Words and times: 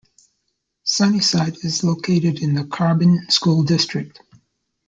Sunnyside 0.83 1.63
is 1.63 1.83
located 1.83 2.39
in 2.41 2.55
the 2.55 2.63
Carbon 2.65 3.29
School 3.29 3.61
District. 3.61 4.19